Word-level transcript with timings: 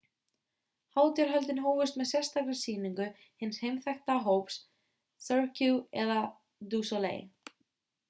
hátíðarhöldin 0.95 1.61
hófust 1.65 1.99
með 2.01 2.09
sérstakri 2.13 2.57
sýningu 2.63 3.07
hins 3.45 3.61
heimþekkta 3.67 4.19
hóps 4.27 4.61
cirque 5.29 5.73
du 6.75 6.85
soleil 6.95 7.27